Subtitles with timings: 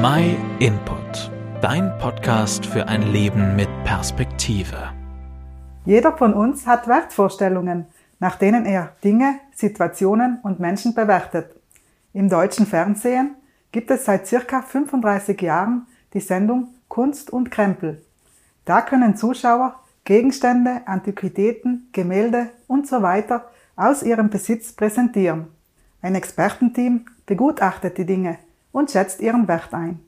[0.00, 1.28] My Input,
[1.60, 4.92] dein Podcast für ein Leben mit Perspektive.
[5.86, 7.86] Jeder von uns hat Wertvorstellungen,
[8.20, 11.50] nach denen er Dinge, Situationen und Menschen bewertet.
[12.12, 13.34] Im deutschen Fernsehen
[13.72, 18.00] gibt es seit circa 35 Jahren die Sendung Kunst und Krempel.
[18.66, 25.48] Da können Zuschauer Gegenstände, Antiquitäten, Gemälde und so weiter aus ihrem Besitz präsentieren.
[26.02, 28.38] Ein Expertenteam begutachtet die Dinge
[28.78, 29.98] und schätzt ihren Wert ein.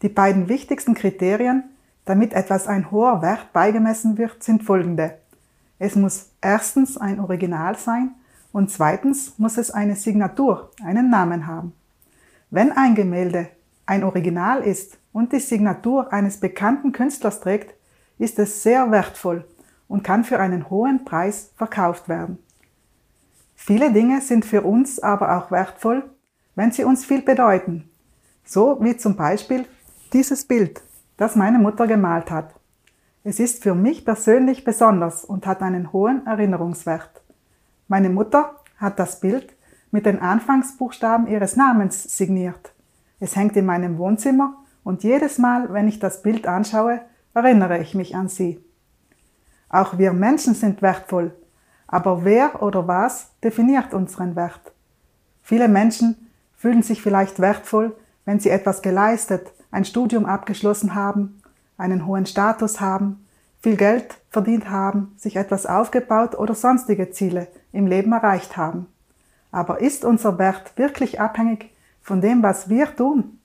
[0.00, 1.64] Die beiden wichtigsten Kriterien,
[2.06, 5.18] damit etwas ein hoher Wert beigemessen wird, sind folgende.
[5.78, 8.14] Es muss erstens ein Original sein
[8.52, 11.74] und zweitens muss es eine Signatur, einen Namen haben.
[12.50, 13.48] Wenn ein Gemälde
[13.84, 17.74] ein Original ist und die Signatur eines bekannten Künstlers trägt,
[18.18, 19.44] ist es sehr wertvoll
[19.88, 22.38] und kann für einen hohen Preis verkauft werden.
[23.54, 26.04] Viele Dinge sind für uns aber auch wertvoll,
[26.54, 27.88] wenn sie uns viel bedeuten.
[28.44, 29.66] So wie zum Beispiel
[30.12, 30.82] dieses Bild,
[31.16, 32.54] das meine Mutter gemalt hat.
[33.24, 37.22] Es ist für mich persönlich besonders und hat einen hohen Erinnerungswert.
[37.88, 39.54] Meine Mutter hat das Bild
[39.90, 42.72] mit den Anfangsbuchstaben ihres Namens signiert.
[43.20, 47.00] Es hängt in meinem Wohnzimmer und jedes Mal, wenn ich das Bild anschaue,
[47.32, 48.62] erinnere ich mich an sie.
[49.68, 51.34] Auch wir Menschen sind wertvoll,
[51.86, 54.72] aber wer oder was definiert unseren Wert?
[55.42, 56.23] Viele Menschen
[56.64, 61.42] fühlen sich vielleicht wertvoll, wenn sie etwas geleistet, ein Studium abgeschlossen haben,
[61.76, 63.26] einen hohen Status haben,
[63.60, 68.86] viel Geld verdient haben, sich etwas aufgebaut oder sonstige Ziele im Leben erreicht haben.
[69.52, 71.70] Aber ist unser Wert wirklich abhängig
[72.00, 73.40] von dem, was wir tun?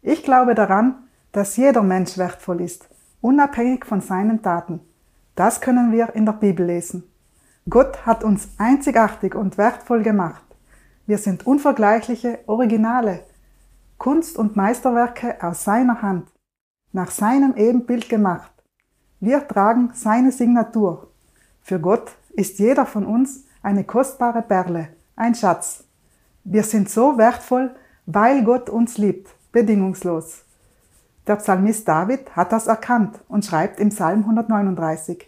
[0.00, 0.94] Ich glaube daran,
[1.32, 2.88] dass jeder Mensch wertvoll ist,
[3.20, 4.80] unabhängig von seinen Taten.
[5.34, 7.02] Das können wir in der Bibel lesen.
[7.68, 10.47] Gott hat uns einzigartig und wertvoll gemacht.
[11.08, 13.20] Wir sind unvergleichliche Originale,
[13.96, 16.28] Kunst und Meisterwerke aus seiner Hand,
[16.92, 18.52] nach seinem Ebenbild gemacht.
[19.18, 21.10] Wir tragen seine Signatur.
[21.62, 25.84] Für Gott ist jeder von uns eine kostbare Perle, ein Schatz.
[26.44, 30.44] Wir sind so wertvoll, weil Gott uns liebt, bedingungslos.
[31.26, 35.26] Der Psalmist David hat das erkannt und schreibt im Psalm 139,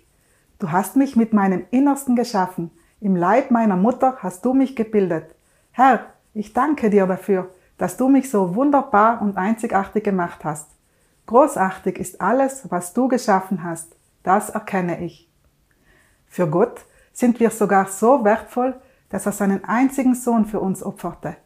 [0.59, 2.71] Du hast mich mit meinem Innersten geschaffen,
[3.01, 5.35] im Leib meiner Mutter hast du mich gebildet.
[5.83, 10.69] Herr, ich danke dir dafür, dass du mich so wunderbar und einzigartig gemacht hast.
[11.25, 13.97] Großartig ist alles, was du geschaffen hast.
[14.23, 15.31] Das erkenne ich.
[16.27, 21.37] Für Gott sind wir sogar so wertvoll, dass er seinen einzigen Sohn für uns opferte.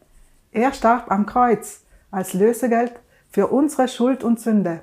[0.50, 2.94] Er starb am Kreuz als Lösegeld
[3.30, 4.80] für unsere Schuld und Sünde.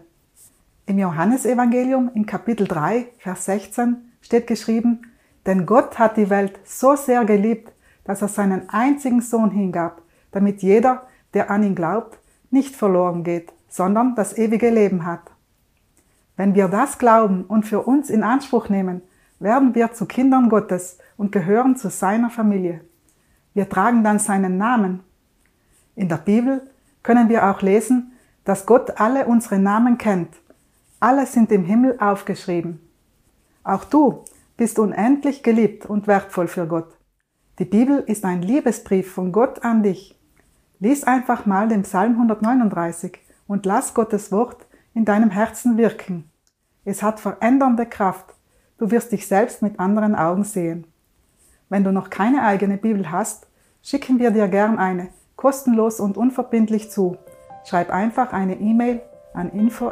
[0.85, 5.11] Im Johannesevangelium in Kapitel 3, Vers 16 steht geschrieben,
[5.45, 7.70] denn Gott hat die Welt so sehr geliebt,
[8.03, 10.01] dass er seinen einzigen Sohn hingab,
[10.31, 12.19] damit jeder, der an ihn glaubt,
[12.49, 15.31] nicht verloren geht, sondern das ewige Leben hat.
[16.35, 19.01] Wenn wir das glauben und für uns in Anspruch nehmen,
[19.39, 22.81] werden wir zu Kindern Gottes und gehören zu seiner Familie.
[23.53, 25.01] Wir tragen dann seinen Namen.
[25.95, 26.69] In der Bibel
[27.03, 28.13] können wir auch lesen,
[28.43, 30.35] dass Gott alle unsere Namen kennt.
[30.99, 32.79] Alle sind im Himmel aufgeschrieben.
[33.63, 34.23] Auch du
[34.57, 36.95] bist unendlich geliebt und wertvoll für Gott.
[37.61, 40.19] Die Bibel ist ein Liebesbrief von Gott an dich.
[40.79, 46.27] Lies einfach mal den Psalm 139 und lass Gottes Wort in deinem Herzen wirken.
[46.85, 48.33] Es hat verändernde Kraft.
[48.79, 50.87] Du wirst dich selbst mit anderen Augen sehen.
[51.69, 53.45] Wenn du noch keine eigene Bibel hast,
[53.83, 57.15] schicken wir dir gern eine, kostenlos und unverbindlich zu.
[57.63, 59.01] Schreib einfach eine E-Mail
[59.35, 59.91] an info